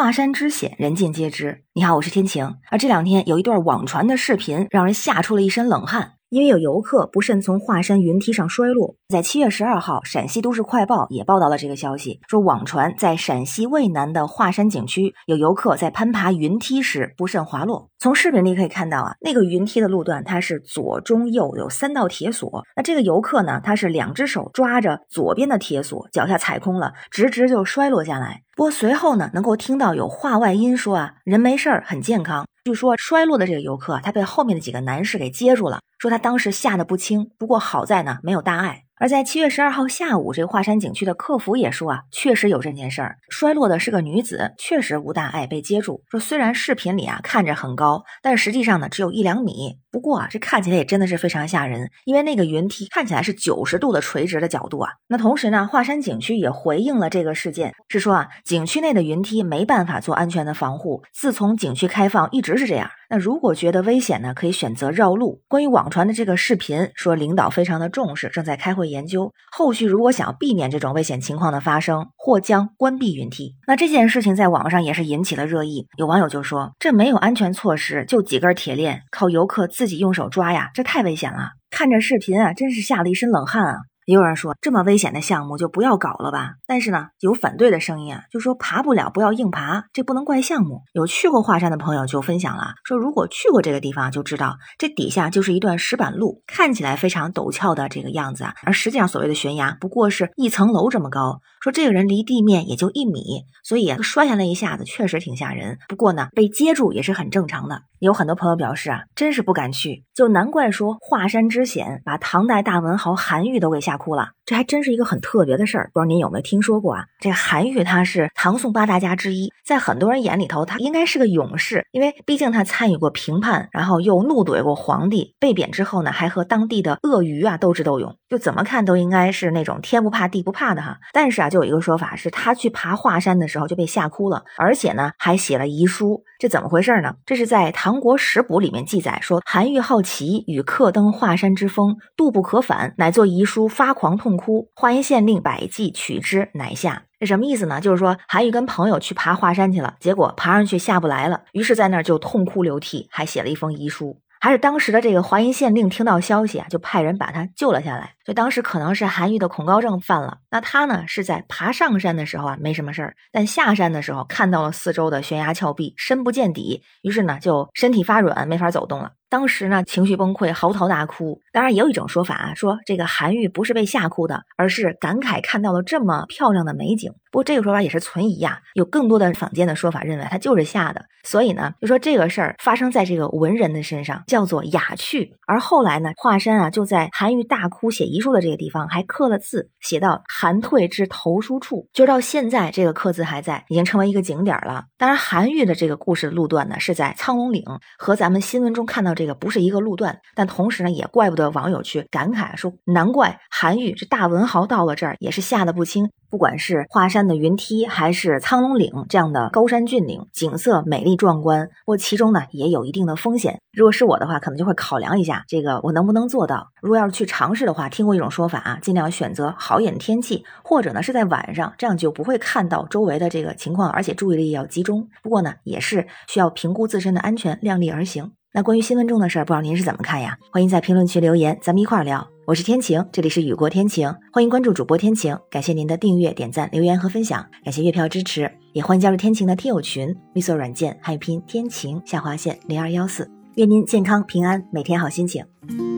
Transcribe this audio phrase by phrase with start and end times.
[0.00, 1.64] 华山之险，人尽皆知。
[1.72, 2.54] 你好，我是天晴。
[2.70, 6.17] 而这两天有一段网传的视频，让人吓出了一身冷汗。
[6.30, 17.88] 因为有游客不慎从华山云梯上摔落，在七月十二号，陕西都市快报也报道了这个消息，说网传在陕西渭南的华山景区，有游客在攀爬云梯时不慎滑落。
[17.98, 28.42] 从视频里可以看到啊，那个云梯的路段它是左中右有三道铁索，那这个游客呢，他是两只手抓着左边的铁索，脚下踩空了，直直就摔落下来。
[28.54, 32.46] 不过随后呢，能够听到有话外音说啊，人没事儿，很健康。
[32.68, 38.82] 据说摔落的这个游客，他被后面的几个男士给接住了，说他当时吓得不轻，不过好在呢没有大碍。
[39.00, 46.02] 而在七月十二号下午，这个华山景区的客服也说啊，确实有这件事儿，摔落的是个女子，确实无大碍，被接住。
[46.10, 49.78] 说虽然视频里啊看着很高，但实际上呢只有一两米。
[49.90, 54.90] 不过啊，这看起来也真的是非常吓人，因为那个云梯看起来是九十度的垂直的角度啊。
[55.08, 62.90] 那同时呢，华山景区也回应了这个事件，是说啊，景区内的云梯没办法做安全的防护，自从景区开放一直是这样。
[63.10, 65.40] 那如果觉得危险呢，可以选择绕路。
[65.48, 73.54] 关于网传的这个视频，说领导非常的重视，正在开会研究，后续如果想要避免这种危险情况的发生，或将关闭云梯。
[73.66, 81.50] 那这件事情在网上也是引起了热议，有网友就说，这没有安全措施，就几根铁链，靠游客自己用手抓呀，这太危险了。
[81.70, 83.76] 看着视频啊，真是吓了一身冷汗啊。
[84.06, 90.80] 也有人说这么危险的项目就不要搞了吧，但是呢，有反对的声音啊，就说爬不了不要硬爬，这不能怪项目。
[90.94, 101.40] 有去过华山的朋友就分享了，说如果去过这个地方就知道，这底下就是一段石板路，看起来非常陡峭的这个样子啊，而实际上所谓的悬崖不过是一层楼这么高。
[101.60, 103.20] 说这个人离地面也就一米，
[103.62, 105.76] 所以摔下来一下子确实挺吓人。
[105.86, 107.82] 不过呢，被接住也是很正常的。
[108.00, 114.30] 有很多朋友表示啊，真是不敢去，就难怪说华山之险把唐代大文豪韩愈都给吓哭了。
[114.44, 117.04] 这还真是一个很特别的事儿，不知道您有没有听说过啊？
[117.20, 130.98] 这韩愈他是唐宋八大家之一，在很多人眼里头，他应该是个勇士，因为毕竟他参与过平叛，然后又怒怼过皇帝，被贬之后呢，还和当地的鳄鱼啊斗智斗勇，就怎么看都应该是那种天不怕地不怕的哈。
[131.12, 137.16] 但是啊，就有一个说法是他去爬华山的时候就被吓哭了，而且呢还写了遗书，这怎么回事呢？
[137.26, 144.28] 这是在《唐国史补》里面记载说，韩愈好奇与客登华山之峰，杜不可返，乃作遗书发狂痛。
[144.36, 147.02] 哭，华阴县令百计取之，乃下。
[147.18, 147.80] 这什么意思呢？
[147.80, 154.20] 就是说韩愈跟朋友去爬华山去了，结果爬上去下不来了，于是在那儿就痛哭流涕，还写了一封遗书。
[154.40, 158.14] 还是当时的这个华阴县令听到消息啊，就派人把他救了下来。
[158.24, 169.12] 所以当时可能是韩愈的恐高症犯了，那他呢是在爬上山的时候啊没什么事儿，但下山的时候看到了四周的悬崖峭壁，深不见底，于是呢就身体发软，没法走动了。
[169.30, 171.40] 当时呢，情绪崩溃，嚎啕大哭。
[171.52, 177.12] 当然，也有一种说法啊，说这个韩愈不是被吓哭的，而是感慨看到了这么漂亮的美景。
[177.30, 181.04] 不过这个说法也是存疑啊，有更多的坊间的说法认为他就是吓的。
[181.24, 185.34] 所以呢，就说这个事儿发生在这个文人的身上，叫做雅趣。
[185.46, 194.84] 而后来呢，华山啊就在韩愈大哭写遗书的这个地方还刻了字，写到韩退之投书处，就到现在这个刻字还在，已经成为一个景点了。
[194.96, 197.62] 当然，韩愈的这个故事的路段呢，是在苍龙岭，
[197.98, 199.17] 和咱们新闻中看到。
[199.18, 206.08] 这个不是一个路段，但同时呢，也怪不得网友去感慨说，难怪韩愈这大文豪到了这儿也是吓得不轻。
[206.30, 211.66] 不管是华山的云梯，还是苍龙岭这样的高山峻岭，景色美丽壮观。
[211.66, 213.60] 不过其中呢，也有一定的风险。
[213.72, 216.68] 如果是我的话，可能就会考量一下这个我能不能做到。
[216.82, 225.08] 如果要是去尝试的话，听过一种说法啊，尽量选择好一点天气，或者呢是在晚上，这样就不会看到周围的这个情况，而且注意力要集中。
[225.22, 228.32] 不过呢，也是需要评估自身的安全，量力而行。
[228.54, 230.38] 那关于新闻中的事儿，不知道您是怎么看呀？
[230.50, 232.26] 欢迎在评论区留言，咱们一块儿聊。
[232.46, 245.44] 我是天晴，这里是雨过天晴，欢迎关注主播天晴，感谢您的订阅、点赞、留言和分享，感谢月票支持，也欢迎加入天晴的听友群，绿色软件汉语拼天晴下划线零二幺四，愿您健康平安，每天好心情，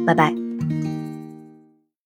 [0.04, 0.34] 拜拜。